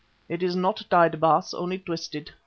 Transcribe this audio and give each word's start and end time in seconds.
It 0.27 0.41
is 0.41 0.55
not 0.55 0.81
tied, 0.89 1.19
Baas, 1.19 1.53
only 1.53 1.77
twisted. 1.77 2.31